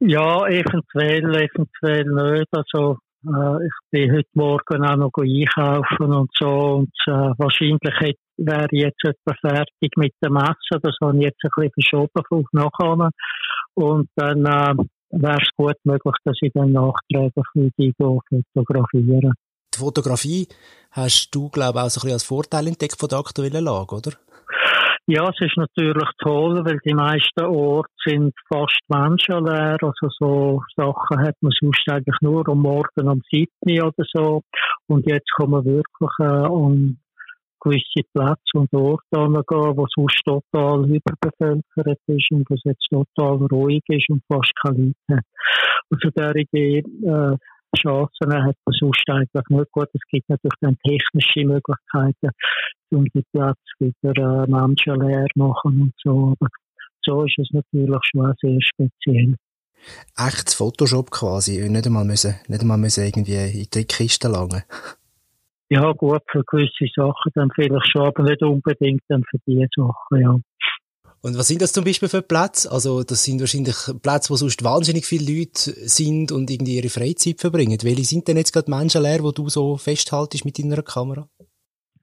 Ja, 0.00 0.46
eventuell, 0.48 1.34
eventuell 1.34 2.04
nicht. 2.04 2.48
Also, 2.52 2.98
äh, 3.26 3.66
ich 3.66 3.72
bin 3.90 4.12
heute 4.12 4.28
Morgen 4.34 4.84
auch 4.84 4.96
noch 4.96 5.12
einkaufen 5.16 6.12
und 6.12 6.30
so 6.38 6.48
und 6.48 6.92
äh, 7.06 7.32
wahrscheinlich 7.38 8.16
wäre 8.36 8.66
ich 8.70 8.82
jetzt 8.82 9.04
etwa 9.04 9.34
fertig 9.40 9.92
mit 9.96 10.12
der 10.22 10.30
Messe. 10.30 10.80
Das 10.82 10.96
habe 11.00 11.16
ich 11.16 11.24
jetzt 11.24 11.40
ein 11.44 11.50
bisschen 11.56 11.72
verschoben 11.72 12.22
auf 12.30 12.46
nachher. 12.52 13.10
Und 13.74 14.08
dann 14.16 14.44
äh, 14.44 14.84
wäre 15.20 15.40
es 15.40 15.48
gut 15.56 15.76
möglich, 15.84 16.14
dass 16.24 16.36
ich 16.40 16.52
dann 16.52 16.72
nachträglich 16.72 17.46
wieder 17.54 18.18
fotografieren 18.52 19.32
Die 19.74 19.78
Fotografie 19.78 20.48
hast 20.92 21.34
du, 21.34 21.48
glaube 21.48 21.78
ich, 21.78 21.84
auch 21.84 21.90
so 21.90 22.00
ein 22.00 22.02
bisschen 22.02 22.12
als 22.12 22.24
Vorteil 22.24 22.66
entdeckt 22.68 22.98
von 22.98 23.08
der 23.08 23.18
aktuellen 23.18 23.64
Lage, 23.64 23.94
oder? 23.94 24.12
Ja, 25.06 25.28
es 25.28 25.38
ist 25.38 25.58
natürlich 25.58 26.08
toll, 26.18 26.64
weil 26.64 26.78
die 26.78 26.94
meisten 26.94 27.44
Orte 27.44 27.90
sind 28.06 28.32
fast 28.48 28.80
menschenleer. 28.88 29.76
Also 29.82 30.08
so 30.18 30.62
Sachen 30.74 31.20
hat 31.20 31.36
man 31.42 31.52
sonst 31.60 31.86
eigentlich 31.90 32.16
nur 32.22 32.48
am 32.48 32.60
Morgen 32.60 33.08
um 33.08 33.20
7 33.30 33.48
oder 33.82 34.04
so. 34.14 34.40
Und 34.86 35.06
jetzt 35.06 35.30
kann 35.36 35.50
man 35.50 35.64
wirklich 35.66 36.10
äh, 36.20 36.48
um 36.48 36.96
gewisse 37.64 38.06
Plätze 38.12 38.54
und 38.54 38.72
Orte 38.74 39.02
angehen, 39.12 39.76
wo 39.76 39.86
sonst 39.94 40.20
total 40.24 40.84
überbevölkert 40.84 41.98
ist 42.06 42.30
und 42.30 42.48
wo 42.48 42.54
es 42.54 42.62
jetzt 42.64 42.86
total 42.90 43.46
ruhig 43.46 43.82
ist 43.88 44.10
und 44.10 44.22
fast 44.30 44.52
keine 44.62 44.94
Leute 45.08 45.16
hat. 45.16 45.24
Also 45.90 46.10
derige 46.10 46.78
äh, 46.78 47.36
Chancen 47.76 48.32
hat 48.32 48.56
man 48.64 48.74
sonst 48.78 49.04
eigentlich 49.08 49.48
nicht 49.48 49.72
gut. 49.72 49.88
Es 49.92 50.00
gibt 50.10 50.28
natürlich 50.28 50.58
dann 50.60 50.76
technische 50.86 51.44
Möglichkeiten, 51.44 52.30
um 52.90 53.04
die 53.06 53.24
Plätze 53.32 53.58
wieder 53.80 54.44
äh, 54.44 54.50
menschenleer 54.50 55.26
machen 55.34 55.82
und 55.82 55.94
so. 56.02 56.34
Aber 56.38 56.48
so 57.02 57.24
ist 57.24 57.38
es 57.38 57.48
natürlich 57.52 58.00
schon 58.10 58.32
sehr 58.40 58.58
speziell. 58.60 59.34
Echtes 60.16 60.54
Photoshop 60.54 61.10
quasi, 61.10 61.68
nicht 61.68 61.86
einmal 61.86 62.04
müssen, 62.04 62.36
nicht 62.48 62.62
einmal 62.62 62.78
müssen 62.78 63.04
irgendwie 63.04 63.34
in 63.34 63.66
die 63.72 63.84
Kiste 63.84 64.28
langen. 64.28 64.62
Ja, 65.70 65.92
gut, 65.92 66.22
für 66.30 66.44
gewisse 66.44 66.86
Sachen 66.94 67.32
dann 67.34 67.50
vielleicht 67.54 67.90
schon, 67.90 68.06
aber 68.06 68.22
nicht 68.22 68.42
unbedingt 68.42 69.02
dann 69.08 69.24
für 69.28 69.38
diese 69.46 69.66
Sachen, 69.76 70.20
ja. 70.20 70.36
Und 71.24 71.38
was 71.38 71.48
sind 71.48 71.62
das 71.62 71.72
zum 71.72 71.84
Beispiel 71.84 72.10
für 72.10 72.20
Plätze? 72.20 72.70
Also, 72.70 73.02
das 73.02 73.24
sind 73.24 73.40
wahrscheinlich 73.40 73.76
Plätze, 74.02 74.28
wo 74.28 74.36
sonst 74.36 74.62
wahnsinnig 74.62 75.06
viele 75.06 75.32
Leute 75.32 75.70
sind 75.88 76.32
und 76.32 76.50
irgendwie 76.50 76.76
ihre 76.76 76.90
Freizeit 76.90 77.40
verbringen. 77.40 77.78
Welche 77.82 78.04
sind 78.04 78.28
denn 78.28 78.36
jetzt 78.36 78.52
gerade 78.52 78.70
menschenleer, 78.70 79.22
wo 79.22 79.32
du 79.32 79.48
so 79.48 79.78
festhaltest 79.78 80.44
mit 80.44 80.58
deiner 80.58 80.82
Kamera? 80.82 81.26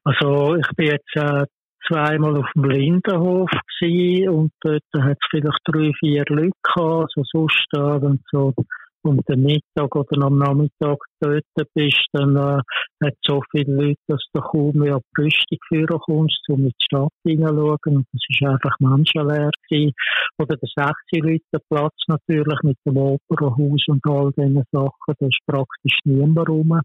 Also, 0.05 0.55
ich 0.55 0.67
bin 0.75 0.87
jetzt 0.87 1.15
äh, 1.15 1.45
zweimal 1.87 2.37
auf 2.37 2.47
dem 2.55 2.63
Lindenhof 2.63 3.51
gewesen 3.79 4.29
und 4.29 4.51
dort 4.61 4.81
hat 4.97 5.17
es 5.21 5.27
vielleicht 5.29 5.59
drei, 5.65 5.91
vier 5.99 6.23
Leute 6.27 6.57
gehabt. 6.63 7.13
Also, 7.15 7.23
sonst, 7.31 7.67
äh, 7.75 8.01
wenn 8.01 8.19
so 8.31 8.55
um 9.03 9.19
den 9.27 9.43
Mittag 9.43 9.95
oder 9.95 10.25
am 10.25 10.37
Nachmittag 10.37 10.97
dort 11.19 11.43
bist, 11.73 12.07
dann 12.13 12.35
äh, 12.35 12.61
hat 13.03 13.13
so 13.25 13.41
viele 13.51 13.73
Leute, 13.73 13.99
dass 14.07 14.23
du 14.33 14.41
kaum 14.41 14.71
mehr 14.75 14.97
auf 14.97 15.03
die 15.17 15.23
Rüstung 15.23 15.57
führen 15.67 15.99
kommst, 15.99 16.39
um 16.49 16.59
in 16.59 16.65
die 16.67 16.85
Stadt 16.85 17.09
hineinschauen. 17.23 17.77
Und 17.85 18.07
das 18.13 18.41
war 18.41 18.51
einfach 18.53 18.75
menschenleer 18.79 19.49
gewesen. 19.69 19.93
Oder 20.37 20.57
der 20.57 20.93
60 21.11 21.23
Leute 21.23 21.65
Platz 21.69 21.95
natürlich 22.07 22.59
mit 22.63 22.77
dem 22.85 22.97
Opernhaus 22.97 23.83
und 23.87 24.05
all 24.07 24.31
diesen 24.31 24.63
Sachen, 24.71 25.15
da 25.19 25.27
ist 25.27 25.39
praktisch 25.47 25.99
niemand 26.05 26.49
rum. 26.49 26.79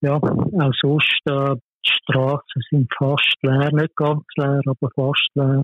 Ja, 0.00 0.16
auch 0.16 0.72
sonst, 0.80 1.20
äh, 1.26 1.56
die 1.86 1.92
Straßen 2.02 2.62
sind 2.70 2.92
fast 2.96 3.36
leer, 3.42 3.70
nicht 3.72 3.96
ganz 3.96 4.24
leer, 4.36 4.60
aber 4.66 4.90
fast 4.94 5.28
leer. 5.34 5.62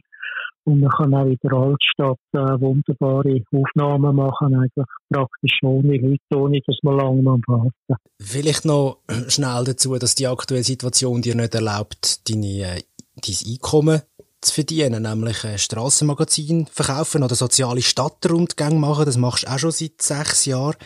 Und 0.65 0.81
man 0.81 0.91
kann 0.91 1.15
auch 1.15 1.25
in 1.25 1.39
der 1.43 1.53
Altstadt 1.53 2.19
äh, 2.33 2.61
wunderbare 2.61 3.43
Aufnahmen 3.53 4.17
machen, 4.17 4.55
eigentlich 4.55 4.87
praktisch 5.11 5.59
ohne 5.63 5.97
Leute, 5.97 6.37
ohne 6.37 6.61
dass 6.67 6.77
man 6.83 6.99
lange 6.99 7.25
warten 7.25 7.97
Vielleicht 8.21 8.65
noch 8.65 8.99
schnell 9.29 9.65
dazu, 9.65 9.97
dass 9.97 10.15
die 10.15 10.27
aktuelle 10.27 10.63
Situation 10.65 11.23
dir 11.23 11.35
nicht 11.35 11.55
erlaubt, 11.55 12.29
deine, 12.29 12.77
äh, 12.77 12.83
dein 13.17 13.53
Einkommen 13.53 14.03
zu 14.41 14.55
verdienen, 14.55 15.03
nämlich 15.03 15.45
ein 15.45 15.59
Strassenmagazin 15.59 16.67
verkaufen 16.67 17.23
oder 17.23 17.35
soziale 17.35 17.83
Stadtrundgänge 17.83 18.79
machen. 18.79 19.05
Das 19.05 19.17
machst 19.17 19.45
du 19.45 19.51
auch 19.51 19.59
schon 19.59 19.71
seit 19.71 20.01
sechs 20.01 20.47
Jahren. 20.47 20.77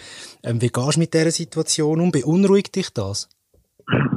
Ähm, 0.42 0.60
wie 0.60 0.68
gehst 0.68 0.96
du 0.96 1.00
mit 1.00 1.14
dieser 1.14 1.30
Situation 1.30 2.00
um? 2.00 2.10
Beunruhigt 2.10 2.74
dich 2.74 2.90
das? 2.90 3.28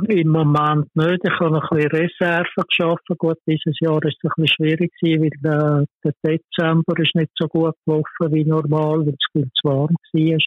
Im 0.07 0.29
Moment 0.29 0.95
nicht. 0.95 1.21
Ich 1.23 1.39
habe 1.39 1.51
noch 1.51 1.71
ein 1.71 1.77
bisschen 1.77 1.91
Reserven 1.91 2.63
geschaffen. 2.69 3.17
Gut, 3.17 3.37
dieses 3.45 3.79
Jahr 3.79 4.03
ist 4.05 4.17
es 4.21 4.29
ein 4.29 4.31
bisschen 4.37 4.47
schwierig 4.47 4.91
gewesen, 5.01 5.23
weil 5.23 5.29
der, 5.43 5.85
der 6.03 6.13
Dezember 6.23 6.99
ist 6.99 7.15
nicht 7.15 7.31
so 7.35 7.47
gut 7.47 7.75
gelaufen 7.85 8.33
wie 8.33 8.45
normal, 8.45 9.05
weil 9.05 9.09
es 9.09 9.31
viel 9.31 9.49
zu 9.53 9.67
warm 9.67 9.95
war. 10.13 10.37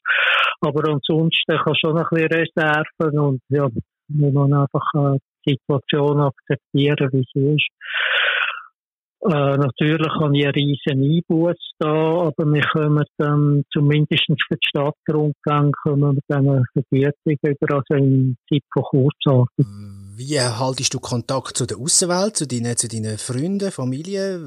Aber 0.63 0.93
ansonsten 0.93 1.57
kann 1.59 1.75
schon 1.75 1.99
ein 1.99 2.07
bisschen 2.11 2.29
Reserven 2.29 3.19
und 3.19 3.41
ja, 3.49 3.69
wir 4.09 4.33
müssen 4.33 4.55
einfach 4.55 4.87
äh, 4.95 5.19
die 5.47 5.59
Situation 5.59 6.21
akzeptieren, 6.21 7.09
wie 7.13 7.25
sie 7.33 7.55
ist. 7.55 7.69
Äh, 9.23 9.57
natürlich 9.59 10.09
habe 10.19 10.37
ich 10.37 10.47
einen 10.47 10.55
riesen 10.55 11.03
Einbuß 11.03 11.57
da, 11.79 11.89
aber 11.89 12.45
wir 12.47 12.63
kommen 12.73 13.05
dann 13.19 13.65
zumindest 13.71 14.25
für 14.49 14.57
die 14.57 14.67
Stadtrundgang 14.67 15.73
kommen 15.83 16.17
wir 16.17 16.23
dann 16.29 16.65
Vergütung 16.73 17.15
über, 17.27 17.75
also 17.77 17.95
in 18.03 18.37
Zeit 18.49 18.63
von 18.73 18.83
Kurzarbeit. 18.83 19.67
Wie 20.17 20.41
haltest 20.41 20.95
du 20.95 21.01
Kontakt 21.01 21.57
zu 21.59 21.67
der 21.67 21.77
Außenwelt, 21.77 22.37
zu 22.37 22.47
deinen, 22.47 22.77
zu 22.79 22.89
deinen 22.89 23.19
Freunden, 23.19 23.71
Familie? 23.71 24.41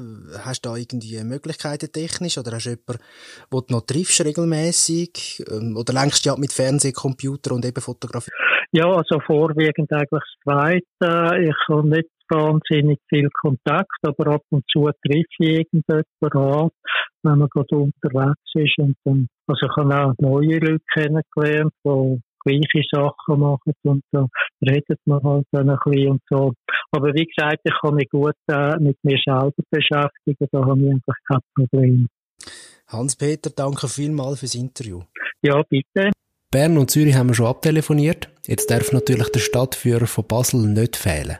Hast 0.44 0.64
du 0.64 0.70
da 0.70 0.76
irgendwie 0.76 1.22
Möglichkeiten 1.22 1.92
technisch 1.92 2.38
oder 2.38 2.52
hast 2.52 2.66
du 2.66 2.70
jemanden, 2.70 3.04
den 3.52 3.60
du 3.68 3.74
noch 3.74 3.82
triffst 3.82 4.24
regelmäßig? 4.24 5.44
Ähm, 5.52 5.76
oder 5.76 5.92
lenkst 5.92 6.24
du 6.24 6.30
ja 6.30 6.36
mit 6.36 6.52
Fernseh, 6.52 6.90
Computer 6.90 7.54
und 7.54 7.64
eben 7.64 7.80
Fotografie? 7.80 8.32
Ja, 8.72 8.86
also 8.86 9.20
vorwiegend 9.20 9.92
eigentlich 9.92 10.10
das 10.10 10.22
Zweite. 10.42 11.48
Ich 11.48 11.68
habe 11.68 11.88
nicht 11.88 12.08
wahnsinnig 12.30 13.00
viel 13.08 13.28
Kontakt, 13.30 13.98
aber 14.02 14.34
ab 14.34 14.42
und 14.50 14.64
zu 14.70 14.90
treffe 15.06 15.24
ich 15.38 15.48
irgendjemanden 15.72 16.08
an, 16.32 16.68
wenn 17.22 17.38
man 17.38 17.48
gerade 17.48 17.76
unterwegs 17.76 18.50
ist. 18.54 18.78
Und 18.78 18.96
dann, 19.04 19.28
also 19.46 19.66
ich 19.66 19.76
habe 19.76 20.06
auch 20.06 20.14
neue 20.18 20.58
Leute 20.58 20.84
kennengelernt, 20.92 21.72
die 21.84 22.20
gleiche 22.44 22.86
Sachen 22.92 23.40
machen 23.40 23.72
und 23.84 24.02
da 24.12 24.26
redet 24.66 25.00
man 25.06 25.22
halt 25.22 25.46
dann 25.52 25.70
ein 25.70 25.78
bisschen 25.84 26.10
und 26.10 26.22
so. 26.28 26.52
Aber 26.92 27.08
wie 27.14 27.26
gesagt, 27.26 27.60
ich 27.64 27.74
kann 27.80 27.94
mich 27.94 28.08
gut 28.10 28.34
äh, 28.50 28.76
mit 28.78 28.96
mir 29.02 29.18
selber 29.24 29.52
beschäftigen, 29.70 30.48
da 30.52 30.64
habe 30.64 30.82
ich 30.82 30.92
einfach 30.92 31.16
kein 31.26 31.40
Problem. 31.54 32.08
Hans-Peter, 32.88 33.50
danke 33.50 33.88
vielmals 33.88 34.40
fürs 34.40 34.54
Interview. 34.54 35.02
Ja, 35.42 35.62
bitte. 35.68 36.10
Bern 36.50 36.78
und 36.78 36.90
Zürich 36.90 37.16
haben 37.16 37.30
wir 37.30 37.34
schon 37.34 37.46
abtelefoniert. 37.46 38.28
Jetzt 38.46 38.70
darf 38.70 38.92
natürlich 38.92 39.28
der 39.30 39.40
Stadtführer 39.40 40.06
von 40.06 40.26
Basel 40.28 40.68
nicht 40.68 40.96
fehlen. 40.96 41.38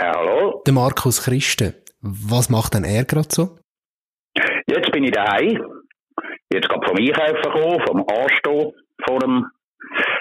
Hallo? 0.00 0.62
Der 0.66 0.72
Markus 0.72 1.22
Christen. 1.22 1.74
Was 2.00 2.48
macht 2.48 2.74
denn 2.74 2.84
er 2.84 3.04
gerade 3.04 3.28
so? 3.30 3.58
Jetzt 4.66 4.90
bin 4.92 5.04
ich 5.04 5.12
daheim. 5.12 5.58
Jetzt 6.52 6.68
gerade 6.68 6.86
vom 6.86 6.96
Einkaufen 6.96 7.42
gekommen, 7.42 7.84
vom 7.86 8.06
Anstehen 8.08 8.72
vor 9.06 9.18
dem 9.18 9.46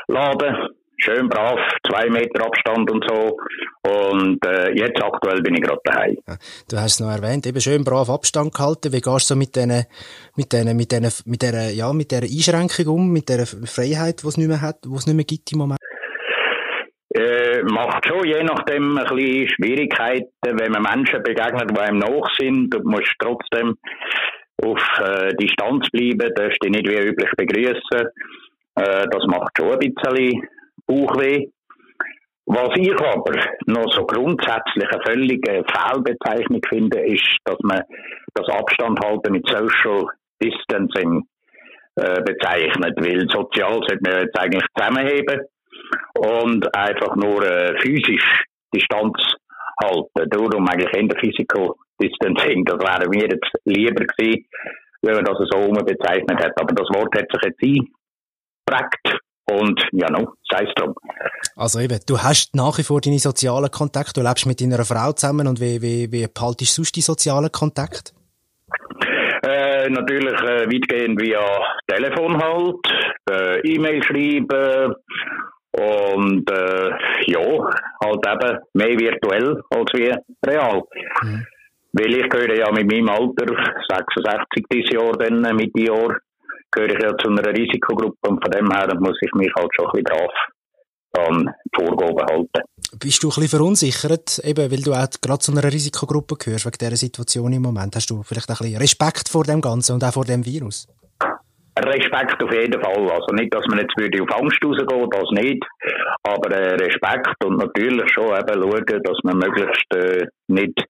Laden. 0.07 0.69
Schön 1.01 1.29
brav, 1.29 1.57
zwei 1.89 2.09
Meter 2.09 2.45
Abstand 2.45 2.91
und 2.91 3.05
so. 3.07 3.37
Und 3.89 4.45
äh, 4.45 4.71
jetzt 4.73 5.01
aktuell 5.01 5.41
bin 5.41 5.55
ich 5.55 5.61
gerade 5.61 5.79
daheim. 5.85 6.17
Du 6.69 6.77
hast 6.77 6.95
es 6.95 6.99
noch 6.99 7.09
erwähnt, 7.09 7.47
eben 7.47 7.61
schön 7.61 7.85
brav 7.85 8.09
Abstand 8.09 8.53
gehalten. 8.53 8.91
Wie 8.91 8.99
gehst 8.99 9.29
du 9.29 9.33
so 9.33 9.35
mit 9.37 9.55
diesen, 9.55 9.85
mit 10.35 10.51
diesen, 10.51 10.75
mit 10.75 10.91
diesen, 10.91 11.09
mit 11.25 11.41
dieser, 11.41 11.69
ja, 11.69 11.93
mit 11.93 12.11
dieser 12.11 12.23
Einschränkung 12.23 12.93
um, 12.93 13.11
mit 13.13 13.29
dieser 13.29 13.45
Freiheit, 13.45 14.21
die 14.23 14.27
es 14.27 14.35
nicht 14.35 14.49
mehr 14.49 14.61
hat, 14.61 14.83
die 14.83 14.93
es 14.93 15.07
nicht 15.07 15.15
mehr 15.15 15.25
gibt 15.25 15.49
im 15.53 15.59
Moment? 15.59 15.78
Äh, 17.59 17.63
macht 17.63 18.05
schon 18.07 18.25
je 18.25 18.43
nachdem 18.43 18.97
ein 18.97 19.05
bisschen 19.05 19.47
Schwierigkeiten, 19.49 20.29
wenn 20.41 20.71
man 20.71 20.83
Menschen 20.83 21.23
begegnet, 21.23 21.69
die 21.71 21.79
einem 21.79 21.99
nach 21.99 22.29
sind. 22.37 22.73
Du 22.73 22.79
musst 22.83 23.13
trotzdem 23.19 23.77
auf 24.63 24.99
äh, 24.99 25.33
Distanz 25.35 25.89
bleiben, 25.91 26.33
darfst 26.35 26.63
dich 26.63 26.71
nicht 26.71 26.87
wie 26.87 27.07
üblich 27.07 27.31
begrüßen. 27.37 28.07
Äh, 28.75 29.07
das 29.09 29.25
macht 29.27 29.51
schon 29.57 29.73
ein 29.73 29.79
bisschen 29.79 30.47
Bauchweh. 30.85 31.47
Was 32.45 32.71
ich 32.75 32.99
aber 32.99 33.39
noch 33.67 33.93
so 33.93 34.05
grundsätzlich 34.07 34.89
eine 34.89 35.03
völlige 35.05 35.63
Fehlbezeichnung 35.71 36.61
finde, 36.67 36.99
ist, 37.01 37.37
dass 37.45 37.57
man 37.61 37.83
das 38.33 38.47
Abstand 38.49 38.99
halten 39.05 39.33
mit 39.33 39.47
Social 39.47 40.07
Distancing 40.41 41.23
äh, 41.95 42.21
bezeichnet, 42.23 42.95
weil 42.97 43.29
sozial 43.29 43.73
sollte 43.73 43.99
man 44.01 44.21
jetzt 44.21 44.39
eigentlich 44.39 44.63
zusammenheben 44.75 45.41
und 46.19 46.75
einfach 46.75 47.15
nur 47.15 47.43
äh, 47.43 47.79
physisch 47.81 48.43
Distanz 48.73 49.17
halten. 49.81 50.29
Darum 50.29 50.67
eigentlich 50.67 50.93
in 50.93 51.07
der 51.07 51.19
Physical 51.19 51.73
Distancing, 52.01 52.65
das 52.65 52.79
wäre 52.79 53.09
mir 53.09 53.27
jetzt 53.29 53.51
lieber 53.65 54.05
gewesen, 54.05 54.45
wenn 55.01 55.15
man 55.15 55.25
das 55.25 55.37
so 55.49 55.71
bezeichnet 55.71 56.43
hat. 56.43 56.59
Aber 56.59 56.73
das 56.73 56.87
Wort 56.89 57.15
hat 57.15 57.27
sich 57.31 57.41
jetzt 57.43 57.63
eingeprägt 57.63 59.19
und 59.51 59.81
ja, 59.91 60.09
no, 60.09 60.33
sei 60.49 60.65
es 60.65 60.73
drum. 60.75 60.93
Also 61.55 61.79
eben, 61.79 61.99
du 62.07 62.17
hast 62.19 62.55
nach 62.55 62.77
wie 62.77 62.83
vor 62.83 63.01
deine 63.01 63.19
sozialen 63.19 63.71
Kontakte, 63.71 64.21
du 64.21 64.27
lebst 64.27 64.45
mit 64.45 64.61
deiner 64.61 64.85
Frau 64.85 65.11
zusammen 65.13 65.47
und 65.47 65.59
wie, 65.59 65.81
wie, 65.81 66.11
wie 66.11 66.27
behaltest 66.27 66.77
du 66.77 66.81
sonst 66.81 66.95
die 66.95 67.01
sozialen 67.01 67.51
Kontakte? 67.51 68.11
Äh, 69.43 69.89
natürlich 69.89 70.39
äh, 70.41 70.67
weitgehend 70.67 71.19
via 71.19 71.41
Telefon 71.87 72.37
halt, 72.37 72.75
äh, 73.31 73.59
E-Mail 73.61 74.03
schreiben 74.03 74.95
und 75.79 76.49
äh, 76.51 76.89
ja, 77.27 77.69
halt 78.03 78.27
eben 78.27 78.59
mehr 78.73 78.99
virtuell 78.99 79.61
als 79.69 79.91
wie 79.93 80.13
real. 80.45 80.83
Mhm. 81.23 81.45
Weil 81.93 82.13
ich 82.13 82.29
gehöre 82.29 82.55
ja 82.55 82.71
mit 82.71 82.91
meinem 82.91 83.09
Alter, 83.09 83.47
66 83.89 84.65
dieses 84.71 84.91
Jahr, 84.91 85.13
dann 85.13 85.43
äh, 85.45 85.53
mit 85.53 85.75
Jahr, 85.77 86.17
gehöre 86.71 86.93
ich 86.93 87.01
ja 87.01 87.17
zu 87.17 87.29
einer 87.29 87.45
Risikogruppe 87.45 88.29
und 88.29 88.43
von 88.43 88.51
dem 88.51 88.71
her 88.71 88.93
muss 88.99 89.17
ich 89.21 89.31
mich 89.33 89.51
halt 89.57 89.69
schon 89.75 89.87
ein 89.87 89.91
bisschen 89.91 90.03
brav 90.03 90.31
an 91.17 91.49
Vorgaben 91.75 92.25
halten. 92.29 92.61
Bist 92.99 93.23
du 93.23 93.29
ein 93.29 93.35
bisschen 93.35 93.47
verunsichert, 93.47 94.39
eben, 94.43 94.71
weil 94.71 94.81
du 94.81 94.93
auch 94.93 95.07
gerade 95.21 95.39
zu 95.39 95.51
einer 95.51 95.63
Risikogruppe 95.63 96.35
gehörst, 96.35 96.65
wegen 96.65 96.77
dieser 96.77 96.95
Situation 96.95 97.53
im 97.53 97.63
Moment? 97.63 97.95
Hast 97.95 98.09
du 98.09 98.21
vielleicht 98.23 98.49
ein 98.49 98.57
bisschen 98.57 98.77
Respekt 98.77 99.29
vor 99.29 99.43
dem 99.43 99.61
Ganzen 99.61 99.93
und 99.93 100.03
auch 100.03 100.13
vor 100.13 100.25
dem 100.25 100.45
Virus? 100.45 100.87
Respekt 101.87 102.41
auf 102.43 102.53
jeden 102.53 102.81
Fall. 102.81 103.09
Also 103.11 103.33
nicht, 103.33 103.53
dass 103.53 103.65
man 103.67 103.79
jetzt 103.79 103.93
würde 103.97 104.21
auf 104.23 104.41
Angst 104.41 104.63
rausgehen, 104.63 105.09
das 105.09 105.29
nicht. 105.31 105.63
Aber 106.23 106.51
äh, 106.51 106.75
Respekt 106.75 107.45
und 107.45 107.57
natürlich 107.57 108.11
schon 108.11 108.35
eben 108.35 108.61
schauen, 108.61 109.03
dass 109.03 109.17
man 109.23 109.37
möglichst 109.37 109.95
äh, 109.95 110.27
nicht 110.47 110.83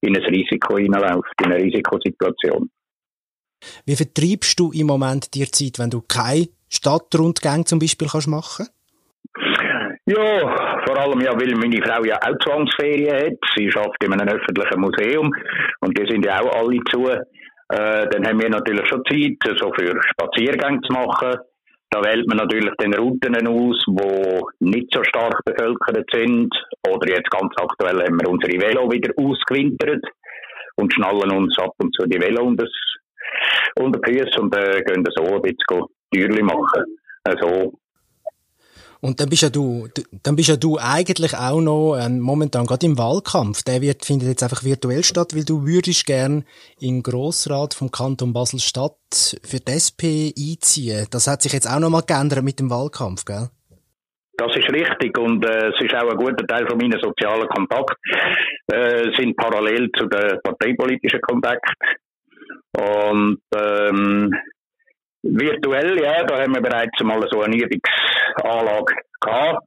in 0.00 0.16
ein 0.16 0.24
Risiko 0.24 0.76
hineinläuft, 0.76 1.32
in 1.44 1.52
eine 1.52 1.62
Risikosituation. 1.62 2.70
Wie 3.84 3.96
vertreibst 3.96 4.58
du 4.60 4.70
im 4.72 4.86
Moment 4.86 5.34
dir 5.34 5.50
Zeit, 5.50 5.78
wenn 5.78 5.90
du 5.90 6.02
keine 6.02 6.48
Stadtrundgänge 6.68 7.64
zum 7.64 7.78
Beispiel 7.78 8.08
kannst 8.08 8.28
machen 8.28 8.66
ja, 10.08 10.80
vor 10.86 10.98
allem 10.98 11.20
ja, 11.20 11.32
weil 11.38 11.54
meine 11.54 11.82
Frau 11.82 12.02
ja 12.02 12.16
auch 12.16 12.38
Zwangsferien 12.42 13.14
hat. 13.14 13.38
Sie 13.54 13.68
arbeitet 13.74 14.04
in 14.04 14.12
einem 14.14 14.36
öffentlichen 14.36 14.80
Museum 14.80 15.30
und 15.80 15.98
die 15.98 16.06
sind 16.10 16.24
ja 16.24 16.40
auch 16.40 16.50
alle 16.60 16.80
zu. 16.90 17.04
Äh, 17.70 18.08
dann 18.08 18.26
haben 18.26 18.40
wir 18.40 18.48
natürlich 18.48 18.86
schon 18.88 19.04
Zeit, 19.04 19.58
so 19.58 19.72
für 19.72 20.00
Spaziergänge 20.10 20.80
zu 20.82 20.92
machen. 20.92 21.38
Da 21.90 22.02
wählt 22.02 22.26
man 22.28 22.38
natürlich 22.38 22.74
den 22.80 22.94
Routen 22.94 23.46
aus, 23.46 23.82
die 23.86 24.70
nicht 24.70 24.88
so 24.92 25.02
stark 25.04 25.42
bevölkert 25.44 26.06
sind. 26.12 26.54
Oder 26.86 27.08
jetzt 27.08 27.30
ganz 27.30 27.52
aktuell 27.60 28.02
haben 28.02 28.20
wir 28.20 28.28
unsere 28.28 28.60
Velo 28.60 28.90
wieder 28.90 29.12
ausgewintert 29.16 30.04
und 30.76 30.92
schnallen 30.92 31.30
uns 31.32 31.58
ab 31.58 31.72
und 31.78 31.94
zu 31.94 32.06
die 32.06 32.20
Velo 32.20 32.44
unter, 32.44 32.66
unter 33.78 34.00
die 34.00 34.18
Füße 34.18 34.40
und 34.40 34.54
äh, 34.54 34.82
gehen 34.82 35.04
so 35.16 35.24
ein 35.24 35.42
bisschen 35.42 35.86
Türchen 36.12 36.46
machen. 36.46 36.84
Also, 37.24 37.78
und 39.00 39.20
dann 39.20 39.28
bist 39.28 39.42
ja 39.42 39.50
du, 39.50 39.88
dann 40.22 40.36
bist 40.36 40.48
ja 40.48 40.56
du 40.56 40.78
eigentlich 40.78 41.36
auch 41.36 41.60
noch 41.60 41.96
ähm, 41.96 42.20
momentan 42.20 42.66
gerade 42.66 42.86
im 42.86 42.98
Wahlkampf. 42.98 43.62
Der 43.62 43.80
wird, 43.80 44.04
findet 44.04 44.28
jetzt 44.28 44.42
einfach 44.42 44.64
virtuell 44.64 45.04
statt, 45.04 45.34
weil 45.34 45.44
du 45.44 45.66
würdest 45.66 46.06
gern 46.06 46.44
in 46.80 47.02
Grossrat 47.02 47.74
vom 47.74 47.90
Kanton 47.90 48.32
Basel-Stadt 48.32 49.38
für 49.42 49.60
die 49.60 49.72
SP 49.72 50.34
einziehen. 50.36 51.06
Das 51.10 51.26
hat 51.28 51.42
sich 51.42 51.52
jetzt 51.52 51.70
auch 51.70 51.80
noch 51.80 51.90
mal 51.90 52.02
geändert 52.02 52.42
mit 52.42 52.58
dem 52.58 52.70
Wahlkampf, 52.70 53.24
gell? 53.24 53.50
Das 54.36 54.54
ist 54.54 54.70
richtig 54.72 55.18
und 55.18 55.44
äh, 55.44 55.68
es 55.68 55.80
ist 55.80 55.94
auch 55.94 56.08
ein 56.08 56.16
guter 56.16 56.46
Teil 56.46 56.64
von 56.68 56.78
meinen 56.78 57.00
sozialen 57.00 57.48
Kontakten 57.48 57.96
äh, 58.68 59.10
sind 59.16 59.36
parallel 59.36 59.90
zu 59.96 60.06
den 60.06 60.38
parteipolitischen 60.42 61.20
Kontakten. 61.22 61.74
Und 62.76 63.40
ähm, 63.56 64.32
Virtuell, 65.22 66.00
ja, 66.00 66.24
da 66.24 66.40
haben 66.40 66.54
wir 66.54 66.62
bereits 66.62 67.02
mal 67.02 67.20
so 67.30 67.42
eine 67.42 67.56
Übungsanlage 67.56 68.94
gehabt. 69.20 69.66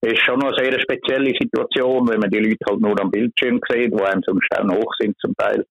Ist 0.00 0.22
schon 0.24 0.38
noch 0.40 0.52
eine 0.52 0.70
sehr 0.70 0.80
spezielle 0.80 1.32
Situation, 1.40 2.08
wenn 2.08 2.20
man 2.20 2.30
die 2.30 2.40
Leute 2.40 2.64
halt 2.68 2.80
nur 2.80 3.00
am 3.00 3.10
Bildschirm 3.10 3.60
sieht, 3.68 3.92
wo 3.92 4.02
einem 4.02 4.22
sonst 4.26 4.48
auch 4.56 4.74
hoch 4.74 4.92
sind 4.98 5.16
zum 5.20 5.34
Teil. 5.36 5.64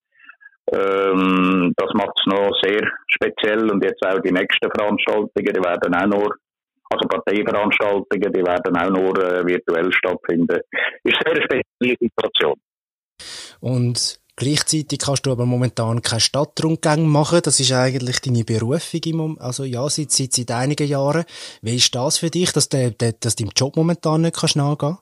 Ähm, 0.71 1.73
das 1.75 1.89
macht 1.93 2.17
es 2.17 2.25
noch 2.27 2.51
sehr 2.61 2.81
speziell 3.07 3.69
und 3.69 3.83
jetzt 3.83 4.01
auch 4.05 4.21
die 4.21 4.31
nächsten 4.31 4.69
Veranstaltungen, 4.71 5.31
die 5.35 5.63
werden 5.63 5.95
auch 5.95 6.07
nur 6.07 6.35
Also 6.91 7.07
Parteiveranstaltungen, 7.07 8.33
die 8.33 8.45
werden 8.45 8.77
auch 8.77 8.89
nur 8.89 9.17
äh, 9.17 9.45
virtuell 9.45 9.91
stattfinden. 9.91 10.59
Ist 11.03 11.25
eine 11.25 11.35
sehr 11.35 11.43
spezielle 11.43 11.97
Situation. 11.99 12.55
Und 13.59 14.20
Gleichzeitig 14.37 14.99
kannst 14.99 15.25
du 15.25 15.31
aber 15.31 15.45
momentan 15.45 16.01
keine 16.01 16.21
Stadtrundgänge 16.21 17.07
machen. 17.07 17.41
Das 17.43 17.59
ist 17.59 17.71
eigentlich 17.73 18.21
deine 18.21 18.43
Berufung 18.43 19.01
im 19.05 19.17
Moment. 19.17 19.41
Also 19.41 19.63
ja, 19.63 19.87
seit, 19.89 20.11
seit, 20.11 20.33
seit 20.33 20.51
einigen 20.51 20.87
Jahren. 20.87 21.25
Wie 21.61 21.75
ist 21.75 21.93
das 21.93 22.17
für 22.17 22.29
dich, 22.29 22.51
dass, 22.53 22.69
du 22.69 22.91
dass 22.91 23.35
deinem 23.35 23.51
Job 23.55 23.75
momentan 23.75 24.21
nicht 24.21 24.37
kannst 24.39 24.55
nachgehen 24.55 24.97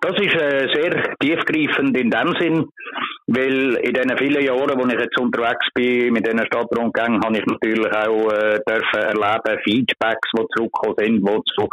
Das 0.00 0.16
ist 0.18 0.34
äh, 0.34 0.66
sehr 0.74 1.14
tiefgreifend 1.20 1.96
in 1.96 2.10
dem 2.10 2.34
Sinn, 2.40 2.64
weil 3.26 3.74
in 3.82 3.94
den 3.94 4.16
vielen 4.16 4.44
Jahren, 4.44 4.78
wo 4.78 4.86
ich 4.86 5.00
jetzt 5.00 5.18
unterwegs 5.20 5.66
bin 5.74 6.12
mit 6.12 6.26
diesen 6.26 6.46
Stadtrundgängen, 6.46 7.22
habe 7.22 7.38
ich 7.38 7.46
natürlich 7.46 7.92
auch 7.92 8.32
äh, 8.32 8.60
dürfen 8.66 9.02
erleben, 9.02 9.60
Feedbacks, 9.64 10.30
die 10.32 10.46
zurückgekommen 10.56 10.96
sind, 10.98 11.28
die 11.28 11.40
zu 11.54 11.68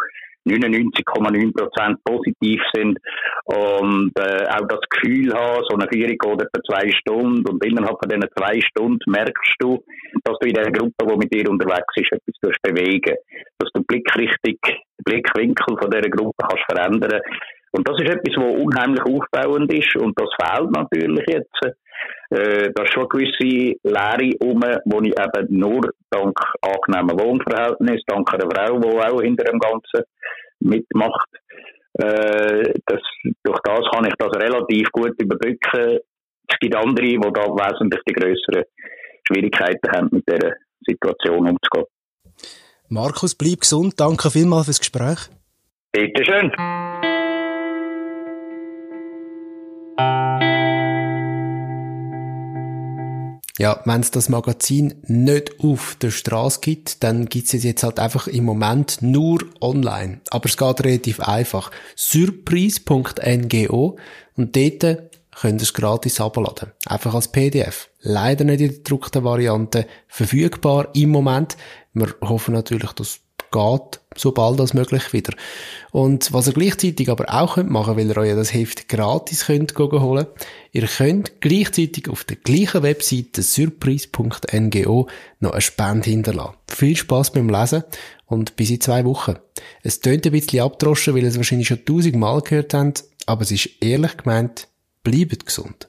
99,9% 0.45 1.95
positiv 2.03 2.61
sind 2.73 2.99
und 3.45 4.11
äh, 4.19 4.45
auch 4.47 4.67
das 4.67 4.81
Gefühl 4.89 5.33
haben, 5.33 5.63
so 5.67 5.75
eine 5.75 5.87
Führung 5.91 6.17
geht 6.17 6.41
etwa 6.41 6.63
zwei 6.63 6.91
Stunden 6.91 7.47
und 7.47 7.65
innerhalb 7.65 7.97
von 7.99 8.09
diesen 8.09 8.29
zwei 8.37 8.59
Stunden 8.61 9.11
merkst 9.11 9.55
du, 9.59 9.83
dass 10.23 10.37
du 10.39 10.47
in 10.47 10.53
der 10.53 10.71
Gruppe, 10.71 11.05
die 11.05 11.17
mit 11.17 11.33
dir 11.33 11.49
unterwegs 11.49 11.93
ist, 11.95 12.11
etwas 12.11 12.55
bewegen 12.61 13.15
dass 13.59 13.69
du 13.73 13.83
Blickrichtung, 13.83 14.57
Blickwinkel 15.05 15.77
von 15.79 15.89
dieser 15.89 16.09
Gruppe 16.09 16.45
kannst 16.47 16.65
verändern 16.69 17.21
und 17.75 17.87
das 17.87 17.97
ist 18.01 18.13
etwas, 18.13 18.35
was 18.37 18.53
unheimlich 18.53 19.01
aufbauend 19.01 19.73
ist 19.73 19.95
und 19.95 20.13
das 20.19 20.29
fehlt 20.39 20.71
natürlich 20.71 21.25
jetzt. 21.27 21.59
Äh, 22.29 22.71
da 22.73 22.83
ist 22.83 22.93
schon 22.93 23.09
gewisse 23.09 23.77
Lehre 23.83 24.37
um, 24.41 24.61
die 24.61 25.09
ich 25.09 25.19
eben 25.19 25.59
nur 25.59 25.81
dank 26.11 26.37
angenehmen 26.61 27.19
Wohnverhältnis, 27.19 28.03
dank 28.05 28.31
einer 28.31 28.49
Frau, 28.49 28.79
die 28.79 28.99
auch 28.99 29.21
hinter 29.21 29.45
dem 29.45 29.57
Ganzen 29.57 30.03
mitmacht, 30.63 31.29
äh, 31.93 32.73
das, 32.85 33.01
durch 33.43 33.59
das 33.63 33.81
kann 33.91 34.05
ich 34.05 34.13
das 34.17 34.31
relativ 34.35 34.89
gut 34.91 35.13
überbrücken. 35.21 35.99
Es 36.47 36.57
gibt 36.59 36.75
andere, 36.75 37.05
die 37.05 37.17
da 37.17 37.45
wesentlich 37.45 38.01
die 38.07 38.13
grösseren 38.13 38.63
Schwierigkeiten 39.27 39.91
haben, 39.91 40.09
mit 40.11 40.23
dieser 40.27 40.53
Situation 40.85 41.49
umzugehen. 41.49 41.85
Markus, 42.89 43.35
bleib 43.35 43.61
gesund. 43.61 43.99
Danke 43.99 44.29
vielmals 44.29 44.65
fürs 44.65 44.79
Gespräch. 44.79 45.29
Bitte 45.91 46.23
Ja, 53.59 53.81
wenn 53.85 54.01
es 54.01 54.09
das 54.09 54.29
Magazin 54.29 54.95
nicht 55.05 55.59
auf 55.59 55.95
der 56.01 56.09
Straße 56.09 56.59
gibt, 56.61 57.03
dann 57.03 57.27
gibt 57.27 57.53
es 57.53 57.63
jetzt 57.63 57.83
halt 57.83 57.99
einfach 57.99 58.25
im 58.25 58.45
Moment 58.45 58.97
nur 59.01 59.43
online. 59.61 60.21
Aber 60.31 60.47
es 60.47 60.57
geht 60.57 60.83
relativ 60.83 61.19
einfach. 61.19 61.69
Surprise.ngo 61.95 63.97
und 64.35 64.55
dort 64.55 64.97
könnt 65.35 65.61
ihr 65.61 65.63
es 65.63 65.73
gratis 65.73 66.19
abladen. 66.19 66.71
Einfach 66.87 67.13
als 67.13 67.27
PDF. 67.27 67.89
Leider 68.01 68.43
nicht 68.43 68.61
in 68.61 68.69
der 68.69 68.77
gedruckten 68.77 69.23
Variante 69.23 69.85
verfügbar 70.07 70.89
im 70.93 71.11
Moment. 71.11 71.55
Wir 71.93 72.15
hoffen 72.21 72.55
natürlich, 72.55 72.91
dass 72.93 73.19
geht, 73.53 74.01
sobald 74.17 74.59
als 74.59 74.73
möglich 74.73 75.13
wieder. 75.13 75.33
Und 75.91 76.33
was 76.33 76.47
ihr 76.47 76.53
gleichzeitig 76.53 77.09
aber 77.09 77.33
auch 77.33 77.55
könnt 77.55 77.69
machen, 77.69 77.95
weil 77.95 78.09
ihr 78.09 78.17
euch 78.17 78.35
das 78.35 78.53
Heft 78.53 78.89
gratis 78.89 79.45
könnt 79.45 79.77
holen, 79.77 80.27
ihr 80.73 80.87
könnt 80.87 81.39
gleichzeitig 81.39 82.09
auf 82.09 82.25
der 82.25 82.35
gleichen 82.35 82.83
Webseite 82.83 83.41
surprise.ngo 83.41 85.07
noch 85.39 85.51
eine 85.51 85.61
Spende 85.61 86.09
hinterlassen. 86.09 86.55
Viel 86.67 86.97
Spaß 86.97 87.31
beim 87.31 87.47
Lesen 87.47 87.83
und 88.25 88.57
bis 88.57 88.71
in 88.71 88.81
zwei 88.81 89.05
Wochen. 89.05 89.35
Es 89.83 90.01
tönt 90.01 90.25
ein 90.25 90.33
bisschen 90.33 90.61
abdroschen, 90.61 91.15
weil 91.15 91.23
ihr 91.23 91.29
es 91.29 91.37
wahrscheinlich 91.37 91.67
schon 91.69 91.85
tausendmal 91.85 92.41
gehört 92.41 92.73
habt, 92.73 93.05
aber 93.25 93.43
es 93.43 93.51
ist 93.51 93.69
ehrlich 93.79 94.17
gemeint, 94.17 94.67
bleibt 95.03 95.45
gesund. 95.45 95.87